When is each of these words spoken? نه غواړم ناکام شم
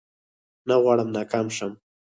نه 0.67 0.75
غواړم 0.81 1.09
ناکام 1.17 1.47
شم 1.55 1.71